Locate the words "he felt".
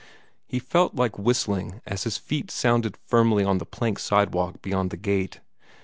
0.47-0.95